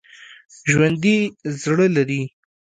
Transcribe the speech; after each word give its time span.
ژوندي 0.69 1.17
زړه 1.61 1.85
لري 1.95 2.21